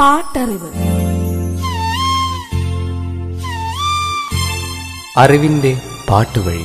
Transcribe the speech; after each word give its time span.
പാട്ടറിവ്. 0.00 0.70
അറിവിന്റെ 5.16 5.80
പാട്ടുവഴി. 6.10 6.64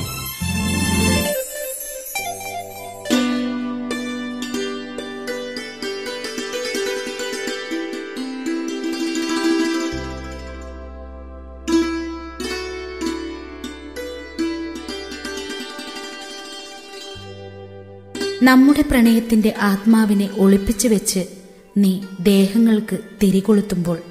നമ്മുടെ 18.42 18.82
പ്രണയത്തിന്റെ 18.82 19.54
ആത്മാവിനെ 19.60 20.30
ഒളിപ്പിച്ചു 20.38 20.88
വെച്ച് 20.88 21.41
നീ 21.76 22.00
ദേഹങ്ങൾക്ക് 22.20 22.98
തിരികൊളുത്തുമ്പോൾ 23.22 24.02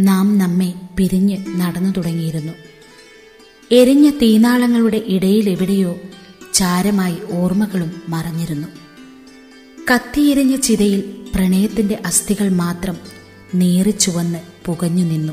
നാം 0.00 0.38
നമ്മെ 0.38 0.72
പിരിഞ്ഞ് 0.96 1.36
നടന്നു 1.48 1.90
തുടങ്ങിയിരുന്നു. 1.90 2.52
എരിഞ്ഞ 3.72 4.10
തീനാളങ്ങളുടെ 4.10 5.02
ഇടയിലെവിടെയോ 5.06 5.98
ചാരമായി 6.54 7.16
ഓർമ്മകളും 7.32 8.02
മറഞ്ഞിരുന്നു. 8.08 8.68
കത്തിയെരിഞ്ഞ 9.94 10.56
ചിതയിൽ 10.56 11.00
പ്രണയത്തിന്റെ 11.34 11.98
അസ്ഥികൾ 12.06 12.48
മാത്രം 12.48 12.96
നേറിച്ചുവന്ന് 13.54 14.38
പുകഞ്ഞു 14.66 15.04
നിന്നു. 15.04 15.32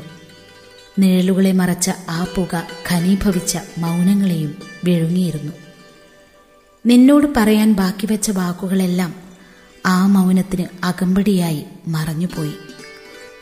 നിഴലുകളെ 0.98 1.52
മറച്ച 1.52 1.90
ആ 2.08 2.26
പുക 2.36 2.62
ഖനീഭവിച്ച 2.92 3.58
മൗനങ്ങളെയും 3.78 4.54
വിഴുങ്ങിയിരുന്നു. 4.84 5.52
നിന്നോട് 6.86 7.26
പറയാൻ 7.36 7.72
ബാക്കി 7.72 8.06
വെച്ച 8.06 8.30
വാക്കുകളെല്ലാം 8.30 9.25
ആ 9.86 10.06
മൗനത്തിന് 10.06 10.66
അകമ്പടിയായി 10.84 11.64
മറഞ്ഞുപോയി. 11.88 12.52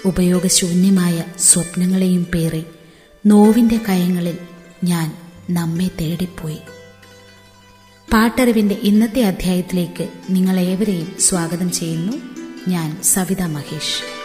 ഉപയോഗശൂന്യമായ 0.05 1.25
സ്വപ്നങ്ങളെയും 1.39 2.27
പേറി 2.35 2.65
നോവിന്റെ 3.27 3.81
കയങ്ങളിൽ 3.89 4.39
ഞാൻ 4.85 5.17
നമ്മെ 5.51 5.91
തേടിപ്പോയി. 6.01 6.59
പാട്ടറിവിന്റെ 8.13 8.75
ഇന്നത്തെ 8.75 9.23
അധ്യായത്തിലേക്ക് 9.23 10.09
നിങ്ങളേവരെയും 10.31 11.17
സ്വാഗതം 11.21 11.73
ചെയ്യുന്നു. 11.73 12.17
ഞാൻ 12.69 13.03
സവിത 13.03 13.43
മഹേഷ്. 13.43 14.24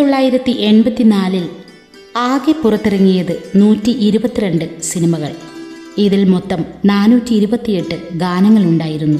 തൊള്ളായിരത്തി 0.00 0.50
എൺപത്തിനാലിൽ 0.50 1.48
ആകെ 2.16 2.52
പുറത്തിറങ്ങിയത് 2.52 3.50
നൂറ്റി 3.56 3.90
ഇരുപത്തിരണ്ട് 3.90 4.82
സിനിമകൾ. 4.82 5.32
ഇതിൽ 5.98 6.24
മൊത്തം 6.24 6.64
നാനൂറ്റി 6.84 7.34
ഇരുപത്തിയെട്ട് 7.34 8.14
ഗാനങ്ങളുണ്ടായിരുന്നു. 8.16 9.18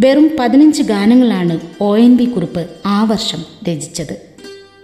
വെറും 0.00 0.30
പതിനഞ്ച് 0.38 0.82
ഗാനങ്ങളാണ് 0.82 1.60
ഒ 1.80 1.96
എൻ 1.96 2.16
വി 2.16 2.24
കുറിപ്പ് 2.24 2.68
ആ 2.86 3.04
വർഷം 3.04 3.44
രചിച്ചത്. 3.68 4.16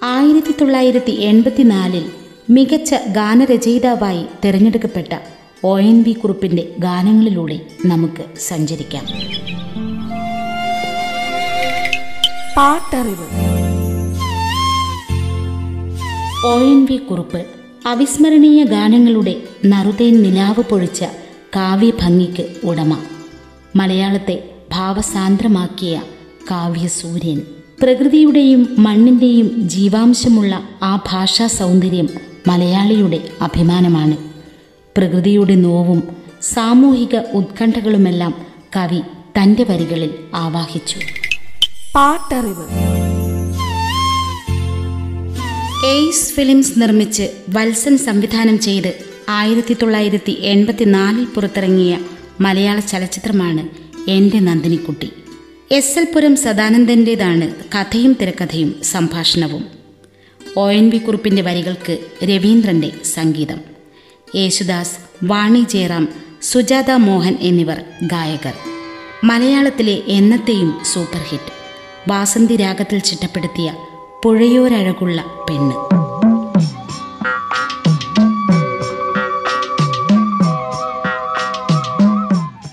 ആയിരത്തി 0.02 0.54
തൊള്ളായിരത്തി 0.60 1.10
എൺപത്തിനാലിൽ 1.10 2.04
മികച്ച 2.50 2.94
ഗാനരചയിതാവായി 2.94 4.24
തിരഞ്ഞെടുക്കപ്പെട്ട 4.44 5.18
ഒ 5.64 5.80
എൻ 5.80 6.02
വി 6.02 6.12
കുറിപ്പിന്റെ 6.12 6.68
ഗാനങ്ങളിലൂടെ 6.78 7.60
നമുക്ക് 7.86 8.24
സഞ്ചരിക്കാം. 8.38 9.04
പാട്ടറിവ്. 12.56 13.51
O 16.44 16.60
N 16.60 16.84
V 16.84 16.96
Kurup. 16.96 17.46
അവിസ്മരണീയ 17.86 18.64
ഗാനങ്ങളുടെ 18.64 19.42
നറുതേൻ 19.66 20.22
നിലാവ് 20.22 20.62
പൊഴിച്ച 20.62 21.04
കാവ്യഭംഗിക്ക് 21.56 22.66
ഉടമ. 22.66 22.98
മലയാളത്തെ 23.76 24.50
ഭാവസാന്ദ്രമാക്കിയ 24.72 26.02
കാവ്യസൂര്യൻ. 26.50 27.42
പ്രകൃതിയുടെയും 27.82 28.76
മണ്ണിന്റെയും 28.78 29.68
ജീവാംശമുള്ള 29.68 30.68
ആ 30.82 30.96
ഭാഷാ 30.96 31.46
സൗന്ദര്യം 31.46 32.08
മലയാളിയുടെ 32.46 33.28
അഭിമാനമാണ്. 33.40 34.16
പ്രകൃതിയുടെ 34.96 35.54
നോവും 35.54 36.02
സാമൂഹിക 36.42 37.16
ഉത്കണ്ഠകളുമെല്ലാം 37.34 38.34
കവി 38.76 39.00
തന്റെ 39.38 39.64
വരികളിൽ 39.64 40.10
ആവാഹിച്ചു. 40.34 40.98
പാട്ടറിവ്. 41.94 42.91
എയ്സ് 45.84 46.34
ഫിലിംസ് 46.34 46.72
നിർമ്മിച്ച് 46.76 47.30
വത്സൻ 47.48 47.98
സംവിധാനം 47.98 48.58
ചെയ്ത് 48.58 48.94
ആയിരത്തി 49.28 49.76
തൊള്ളായിരത്തി 49.82 50.36
എൺപത്തിനാലിൽ 50.40 51.24
പുറത്തിറങ്ങിയ 51.24 51.98
മലയാള 52.40 52.80
ചലച്ചിത്രമാണ് 52.80 53.68
എന്റെ 54.10 54.38
നന്ദിനിക്കുട്ടി. 54.38 55.12
എസ് 55.70 55.98
എൽ 55.98 56.06
പുരം 56.14 56.36
സദാനന്ദന്റേതാണ് 56.36 57.54
കഥയും 57.74 58.16
തിരക്കഥയും 58.20 58.76
സംഭാഷണവും. 58.82 59.64
ഒ 60.56 60.70
എൻ 60.70 60.90
വി 60.90 60.98
കുറിപ്പിന്റെ 60.98 61.42
വരികൾക്ക് 61.42 61.98
രവീന്ദ്രന്റെ 62.24 62.92
സംഗീതം. 63.04 63.60
യേശുദാസ് 64.36 64.96
വാണി 65.24 65.64
ജയറാം 65.70 66.08
സുജാത 66.42 66.90
മോഹൻ 66.90 67.36
എന്നിവർ 67.40 67.84
ഗായകർ. 68.02 68.54
മലയാളത്തിലെ 69.24 70.02
എന്നത്തെയും 70.06 70.74
സൂപ്പർ 70.92 71.20
ഹിറ്റ് 71.20 71.52
വാസന്തി 72.10 72.56
രാഗത്തിൽ 72.56 72.98
ചിട്ടപ്പെടുത്തിയ 72.98 73.74
പുഴയോരഴകുള്ള 74.24 75.24
പെണ്ണ്. 75.48 75.76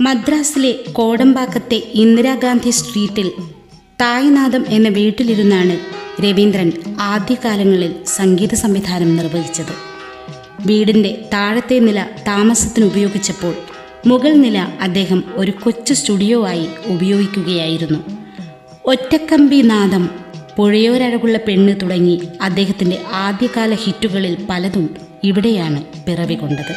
മദ്രാസിലെ 0.01 0.79
കോടമ്പാക്കത്തെ 0.91 1.83
ഇന്ദിരാഗാന്ധി 1.93 2.69
സ്ട്രീറ്റിൽ 2.69 3.31
തായ്നാഥം 4.01 4.65
എന്ന 4.69 4.89
വീട്ടിലിരുന്നാണ് 4.89 5.79
രവീന്ദ്രൻ 6.25 6.71
ആദ്യകാലങ്ങളിൽ 7.01 7.95
സംഗീത 8.05 8.53
സംവിധാനം 8.53 9.15
നിർവഹിച്ചത്. 9.15 9.73
വീടിന്റെ 10.65 11.25
താഴത്തെ 11.33 11.79
നില 11.79 12.05
താമസത്തിന് 12.27 12.85
ഉപയോഗിച്ചപ്പോൾ 12.85 13.53
മുകൾ 14.07 14.33
നില 14.33 14.67
അദ്ദേഹം 14.81 15.23
ഒരു 15.33 15.53
കൊച്ചു 15.63 15.93
സ്റ്റുഡിയോ 15.93 16.47
ആയി 16.47 16.67
ഉപയോഗിക്കുകയായിരുന്നു. 16.85 17.99
ഒറ്റക്കമ്പി 18.85 19.61
നാദം 19.61 20.28
പുഴയോരഴകുള്ള 20.57 21.37
പെണ്ണ് 21.47 21.75
തുടങ്ങി 21.81 22.15
അദ്ദേഹത്തിന്റെ 22.41 22.97
ആദ്യകാല 23.17 23.73
ഹിറ്റുകളിൽ 23.73 24.35
പലതും 24.49 24.87
ഇവിടെയാണ് 25.23 25.79
പിറവി 26.05 26.35
കൊണ്ടത് 26.35 26.73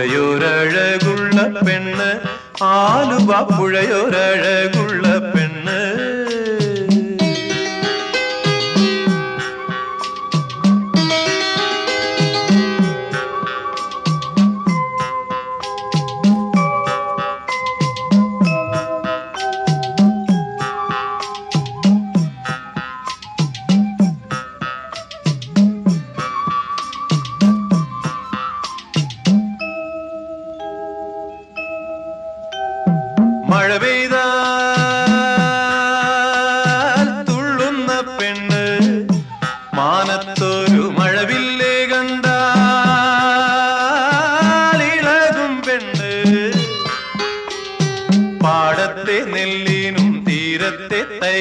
പുഴയോരഴകുള്ള 0.00 1.38
പെണ്ണ് 1.66 2.08
ആലുവ 2.66 3.30
പുഴയോരഴകുള്ള 3.50 5.06
പെണ്ണ് 5.24 5.37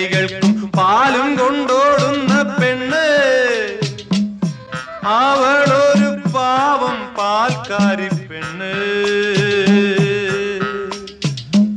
കിളികൾക്കും 0.08 0.52
പാലും 0.78 1.30
കൊണ്ടോടുന്ന 1.38 2.34
പെണ്ണ്. 2.60 3.06
അവളൊരു 5.14 6.10
പാവം 6.36 6.98
പാൽക്കാരി 7.18 8.08
പെണ്ണ്. 8.30 8.72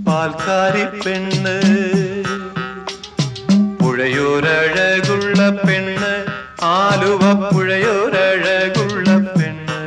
പാൽക്കാരി 0.09 0.85
പെണ്ണ്. 1.05 1.57
പുഴയോരഴകുള്ള 3.81 5.41
പെണ്ണ്. 5.67 6.13
ആലുവ 6.75 7.23
പുഴയോരഴകുള്ള 7.51 9.09
പെണ്ണ്. 9.39 9.81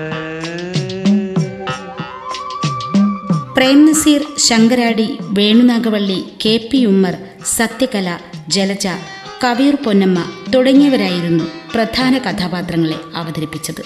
പ്രേംനസീർ 3.57 4.21
ശങ്കരാടി 4.49 5.09
വേണുനാഗവള്ളി 5.39 6.21
കെ 6.45 6.55
പി 6.69 6.79
ഉമ്മർ 6.85 7.15
സത്യകല 7.57 8.09
ജലജ 8.53 8.87
കവീർ 9.43 9.75
പൊന്നമ്മ 9.75 10.23
തുടങ്ങിയവരായിരുന്നു 10.55 11.43
പ്രധാന 11.73 12.17
കഥാപാത്രങ്ങളെ 12.17 12.95
അവതരിപ്പിച്ചത്. 13.15 13.83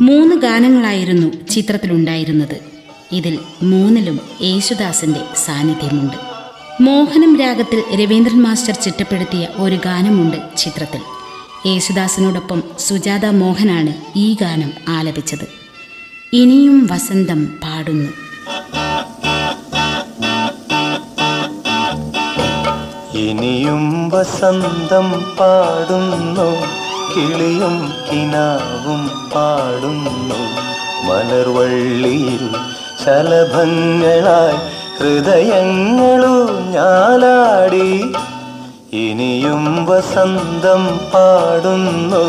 മൂന്ന് 0.00 0.36
ഗാനങ്ങളായിരുന്നു 0.36 1.28
ചിത്രത്തിലുണ്ടായിരുന്നത്. 1.50 2.56
ഇതിൽ 3.12 3.38
മൂന്നിലും 3.62 4.20
യേശുദാസിന്റെ 4.42 5.20
സാന്നിധ്യമുണ്ട്. 5.44 6.16
മോഹനം 6.82 7.40
രാഗത്തിൽ 7.40 7.82
രവീന്ദ്രൻ 7.94 8.42
മാസ്റ്റർ 8.42 8.74
ചിട്ടപ്പെടുത്തിയ 8.74 9.48
ഒരു 9.56 9.78
ഗാനമുണ്ട് 9.84 10.36
ചിത്രത്തിൽ. 10.58 11.00
യേശുദാസിനോടൊപ്പം 11.66 12.62
സുജാത 12.78 13.26
മോഹനാണ് 13.26 13.94
ഈ 14.16 14.36
ഗാനം 14.40 14.72
ആലപിച്ചത്. 14.88 15.46
ഇനിയും 16.32 16.86
വസന്തം 16.86 17.44
പാടുന്നു. 17.44 18.10
ഇനിയും 23.22 24.08
വസന്തം 24.08 25.36
പാടുന്നു 25.38 26.46
കിളിയും 27.12 27.92
കിനാവും 28.06 29.02
പാടുന്നു. 29.34 30.40
മലർവള്ളിയിൽ 31.08 32.44
ശലഭങ്ങളായി 33.04 34.56
ഹൃദയങ്ങളു 34.98 36.34
ഞാലാടി. 36.74 37.90
ഇനിയും 38.92 39.86
വസന്തം 39.86 40.82
പാടുന്നു 41.14 42.24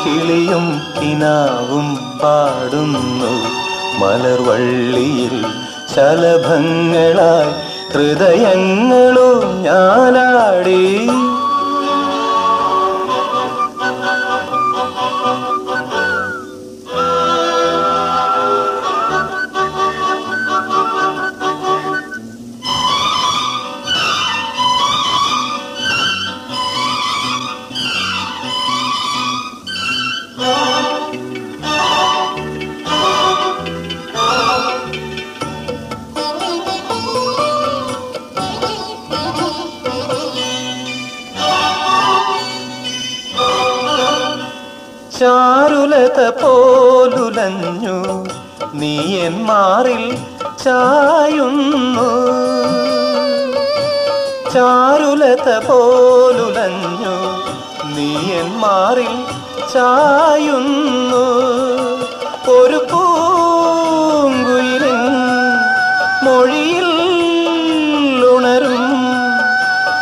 കിളിയും 0.00 0.66
കിനാവും 0.98 1.86
പാടുന്നു. 2.22 3.32
മലർവള്ളിയിൽ 4.00 5.36
ശലഭങ്ങളായി 5.94 7.73
ഹൃദയങ്ങളു 7.94 9.28
ഞാലാടി. 9.62 11.08
ചാരുലത 45.24 46.28
പോലുലഞ്ഞു 46.28 48.26
നീ 48.74 49.16
എൻ 49.16 49.44
മാറിൽ 49.44 50.18
ചായുന്നു. 50.64 52.08
ചാരുലത 54.54 55.68
പോലുലഞ്ഞു 55.68 57.14
നീ 57.96 58.32
എൻ 58.32 58.58
മാറിൽ 58.58 59.24
ചായുന്നു. 59.74 61.24
ഒരു 62.50 62.86
പൂങ്കുയിലിൻ 62.92 65.00
മൊഴിയിൽ 66.22 66.88
ഉണരും. 68.36 68.86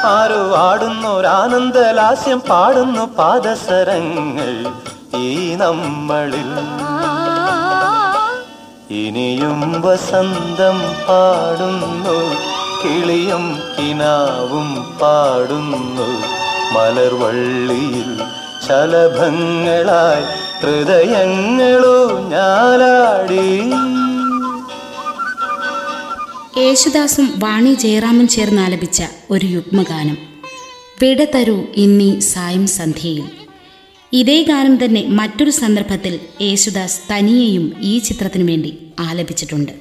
ആരോ 0.05 0.57
ആടുന്നൊരാനന്ദലാസ്യം 0.57 2.41
പാടുന്നു 2.41 3.11
പാദസരങ്ങൾ. 3.19 4.67
ഈ 5.23 5.55
നമ്മളിൽ 5.55 6.51
ഇനിയും 8.95 9.61
വസന്തം 9.81 10.79
പാടുന്നു 11.09 12.17
കിളിയും 12.83 13.45
കിനാവും 13.75 14.69
പാടുന്നു. 15.01 16.09
മലർവള്ളിയിൽ 16.75 18.11
ശലഭങ്ങളായി 18.67 20.25
ഹൃദയങ്ങളോ 20.63 21.99
ഞാലാടി. 22.29 23.47
യേശുദാസും 26.61 27.33
വാണി 27.39 27.75
ജയറാമും 27.75 28.29
ചേർന്ന് 28.29 28.63
ആലപിച്ച 28.63 29.03
ഒരു 29.31 29.47
യുഗ്മഗാനം. 29.47 30.19
വിട 31.03 31.25
തരൂ 31.25 31.59
ഇന്നീ 31.77 32.11
സായം 32.21 32.67
സന്ധ്യയിൽ. 32.67 33.42
ഇതേ 34.19 34.43
ഗാനം 34.43 34.75
തന്നെ 34.85 35.03
മറ്റൊരു 35.19 35.51
സന്ദർഭത്തിൽ 35.51 36.15
യേശുദാസ് 36.47 36.99
തനിയെയും 37.11 37.65
ഈ 37.91 37.99
ചിത്രത്തിനു 37.99 38.45
വേണ്ടി 38.45 38.71
ആലപിച്ചിട്ടുണ്ട്. 39.01 39.73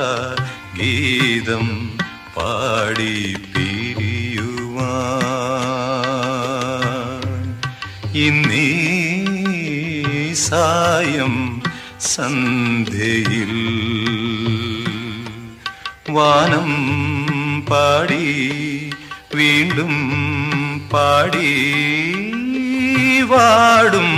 ഗീതം 0.77 1.67
പാടി 2.35 3.15
പിരിയുവാ 3.53 4.93
ഇന്നീ 8.25 8.69
സായം 10.47 11.35
സന്ധ്യയിൽ 12.13 13.56
വാനം 16.09 16.69
പാടി 17.69 18.25
വീണ്ടും 19.35 19.93
പാടി. 20.93 21.49
വാടും 23.21 24.11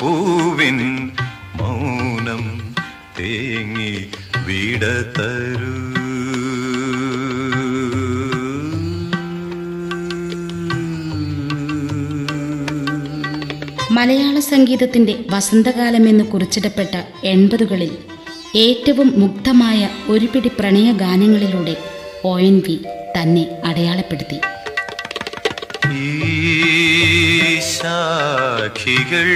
പൂവിൻ 0.00 1.10
മൗനം 1.54 2.74
തേങ്ങി 3.20 4.08
വിട 4.46 4.84
തരൂ. 4.84 5.74
മലയാള 13.90 14.38
സംഗീതത്തിന്റെ 14.38 15.24
വസന്തകാലമെന്ന് 15.30 16.24
കുറിച്ചിടപ്പെട്ട 16.24 17.02
എൺപതുകളിൽ 17.24 18.13
ഏറ്റവും 18.56 19.12
മുക്തമായ 19.16 19.88
ഒരു 20.08 20.26
പിടി 20.26 20.48
പ്രണയ 20.48 20.92
ഗാനങ്ങളിലൂടെ 20.92 21.76
ഒ 22.24 22.38
എൻ 22.38 22.62
വി 22.68 22.84
തന്നെ 23.16 23.46
അടയാളപ്പെടുത്തി. 23.64 24.40
ശാഖികൾ 27.70 29.34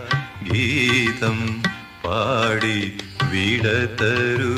ഗീതം 0.51 1.61
പാടി 2.05 2.97
വിടതരു. 3.23 4.55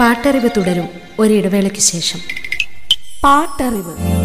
പാട്ടറിവ് 0.00 0.48
തുടരും 0.56 0.88
ഒരിടവേളയ്ക്ക് 1.18 1.78
ശേഷം. 1.78 2.20
പാട്ടറിവ്. 3.24 4.17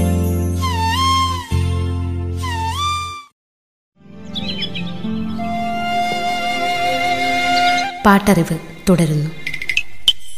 പാട്ടറിവ് 8.05 8.57
തുടരുന്നു. 8.89 9.29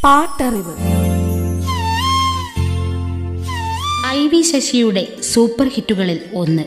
പാട്ടറിവ്. 0.04 0.74
ഐ 4.06 4.26
വി 4.26 4.42
ശശിയുടെ 4.42 5.08
സൂപ്പർ 5.22 5.68
ഹിറ്റുകളിൽ 5.68 6.20
ഒന്ന് 6.34 6.62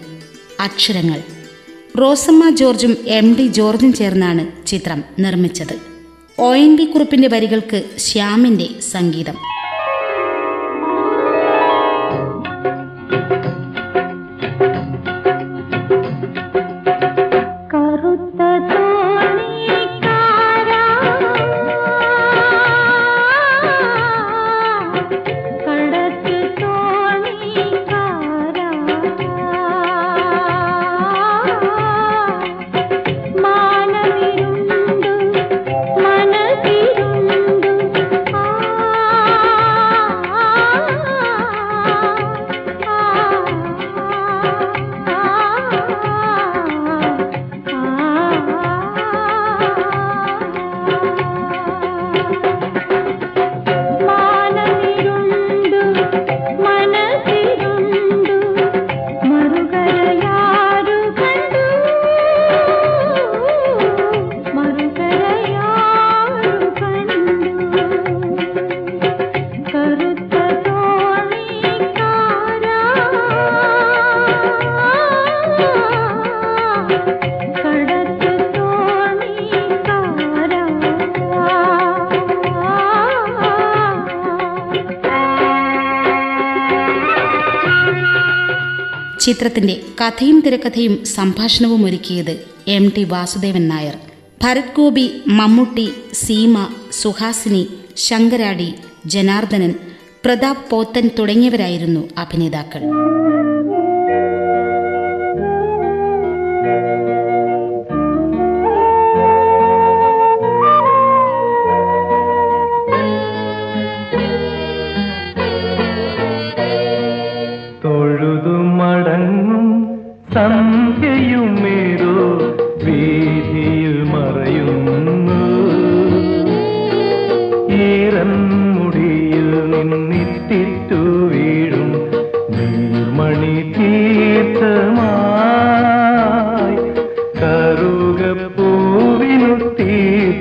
അക്ഷരങ്ങൾ. 0.59 1.21
റോസമ്മ 2.01 2.49
ജോർജും 2.49 2.97
എം 3.07 3.35
ഡി 3.35 3.47
ജോർജും 3.47 3.93
ചേർന്നാണ് 3.93 4.67
ചിത്രം 4.67 5.03
നിർമ്മിച്ചത്. 5.19 5.79
ഒ 6.39 6.55
എൻ 6.55 6.75
വി 6.75 6.85
കുറിപ്പിന്റെ 6.85 7.27
വരികൾക്ക് 7.27 7.83
ശ്യാമിന്റെ 7.97 8.69
സംഗീതം. 8.91 9.35
ചിത്രത്തിന്റെ 89.29 89.81
കഥയും 90.01 90.43
തിരക്കഥയും 90.45 91.05
സംഭാഷണവും 91.05 91.85
ഒരുക്കിയത് 91.85 92.39
എം 92.67 92.91
ടി 92.97 93.03
വാസുദേവൻ 93.03 93.67
നായർ. 93.67 93.95
ഭരത് 94.43 94.75
ഗോപി 94.77 95.21
മമ്മൂട്ടി 95.27 95.93
സീമ 96.13 96.67
സുഹാസിനി 96.91 97.67
ശങ്കരാടി 97.97 98.73
ജനാർദ്ദനൻ 99.05 99.73
പ്രതാപ് 100.25 100.69
പോത്തൻ 100.69 101.09
തുടങ്ങിയവരായിരുന്നു 101.19 102.09
അഭിനേതാക്കൾ. 102.17 102.81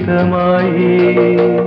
समाई 0.04 1.57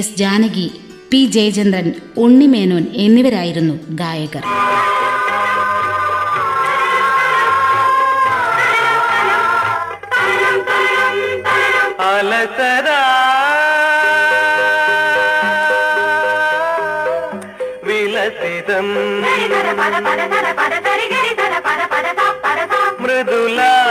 എസ് 0.00 0.16
ജാനകി 0.16 0.66
പി 1.10 1.20
ജയചന്ദ്രൻ 1.26 1.86
ഉണ്ണിമേനോൻ 2.16 2.84
എന്നിവരായിരുന്നു 2.96 3.74
ഗായകർ. 3.94 4.44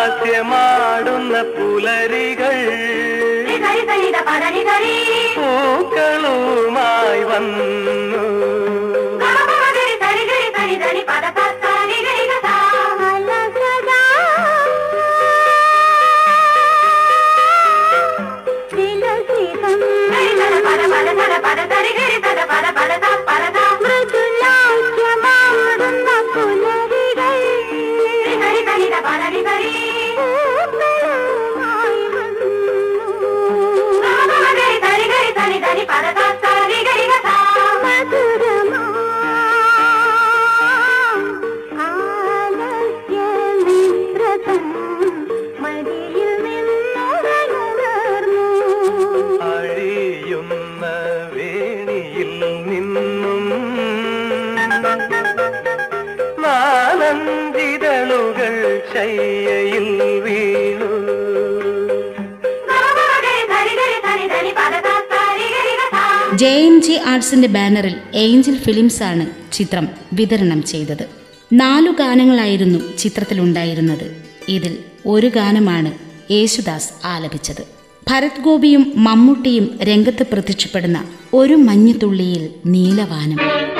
മൃദുലാസ്യമാടുന്ന 0.09 1.35
പുലരികൾ 1.55 2.55
పద 20.69 20.81
పద 20.89 21.09
పద 21.19 21.33
పద 21.45 21.59
తరిగరి 21.71 22.17
తద 22.21 22.39
పద 22.51 22.65
పద 22.77 22.91
ശയ്യയിൽ 58.93 60.03
വീണു. 60.19 60.89
ജെ 66.35 66.47
എൻ 66.47 66.81
ജി 66.81 66.91
ആർട്സിന്റെ 66.91 67.47
ബാനറിൽ 67.47 67.95
ഏഞ്ചൽ 68.13 68.57
ഫിലിംസ് 68.57 69.03
ആണ് 69.03 69.51
ചിത്രം 69.51 69.87
വിതരണം 70.13 70.63
ചെയ്തത്. 70.63 71.05
നാലു 71.53 71.91
ഗാനങ്ങളായിരുന്നു 71.91 72.97
ചിത്രത്തിലുണ്ടായിരുന്നത്. 72.97 74.23
ഇതിൽ 74.47 74.77
ഒരു 75.05 75.27
ഗാനമാണ് 75.27 75.91
യേശുദാസ് 76.31 76.89
ആലപിച്ചത്. 77.05 77.63
ഭരത് 78.09 78.41
ഗോപിയും 78.41 78.93
മമ്മൂട്ടിയും 78.95 79.79
രംഗത്ത് 79.83 80.23
പ്രത്യക്ഷപ്പെടുന്ന 80.23 81.03
ഒരു 81.33 81.53
മഞ്ഞുതുള്ളിയിൽ 81.53 82.49
നീലവാനം. 82.65 83.78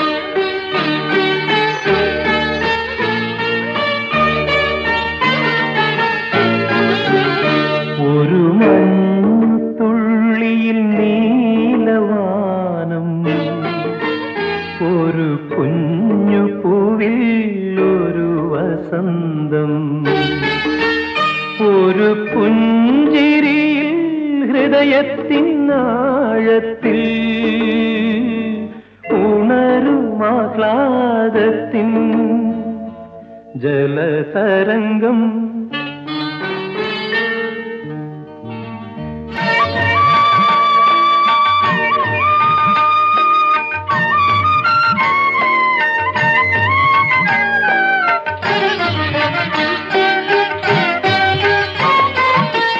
ജലതരംഗം 33.59 35.19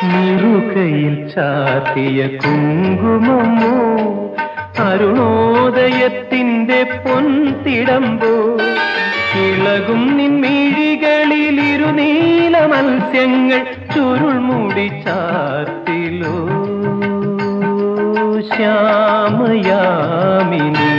മുറുകയിൽ 0.06 1.16
ചാത്തിയ 1.34 2.20
കുങ്കുമമോ 2.38 3.74
അരുണോദയത്തിന്റെ 4.86 6.80
പൊൻതിടമ്പോ 7.04 8.34
ഇളകും 9.39 10.17
നിൻമിഴികളിൽ 10.17 11.71
ഇരുനീല 11.71 12.67
മത്സ്യങ്ങൾ 12.67 13.65
ചുരുൾ 13.95 14.39
ചാത്തിലോ 15.05 16.35
ശ്യാമയാമിനി 19.63 20.91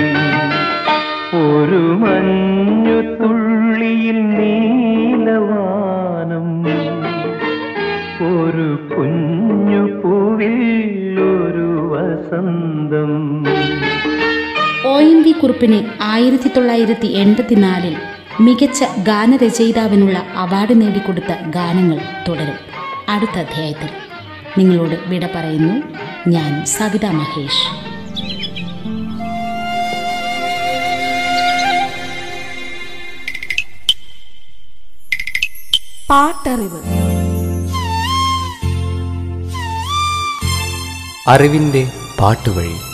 ഒരു 1.41 1.82
മഞ്ഞു 2.02 3.02
തുള്ളിയിൽ 3.20 4.32
നീലവാനം 4.32 6.48
ഒരു 8.32 8.89
കുഞ്ഞു 8.91 10.02
പൂവിൽ 10.02 11.20
ഒരു 11.36 11.89
വസന്തം. 11.94 13.44
ഒ 14.86 15.04
എൻ 15.04 15.22
വി 15.22 15.32
കുറുപ്പിന് 15.32 15.84
ആയിരത്തി 16.12 16.50
തൊള്ളായിരത്തി 16.50 17.22
എൺപത്തിനാലിൽ 17.22 17.96
മികച്ച 18.42 18.84
ഗാനരചയിതാവിനുള്ള 18.84 20.18
അവാർഡ് 20.18 20.82
നേടിക്കൊടുത്ത 20.82 21.34
ഗാനങ്ങൾ 21.34 22.00
തുടരും. 22.28 22.56
അടുത്ത 23.10 23.32
അധ്യായത്തിൽ 23.32 23.90
നിങ്ങളോട് 24.58 24.96
വിട 24.96 25.26
പറയുന്നു. 25.26 25.98
ഞാൻ 26.30 26.66
സവിത 26.66 27.06
മഹേഷ്. 27.06 27.68
പാട്ടറിവ്. 36.10 36.82
അറിവിന്റെ 41.28 41.92
പാട്ടുവഴി. 42.20 42.91